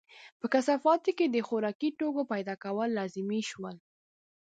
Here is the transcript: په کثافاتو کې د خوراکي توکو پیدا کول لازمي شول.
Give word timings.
په 0.39 0.45
کثافاتو 0.53 1.11
کې 1.17 1.25
د 1.29 1.37
خوراکي 1.47 1.89
توکو 1.99 2.23
پیدا 2.33 2.55
کول 2.63 2.89
لازمي 2.97 3.41
شول. 3.49 3.75